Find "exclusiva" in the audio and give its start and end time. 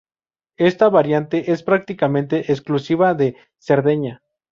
2.51-3.13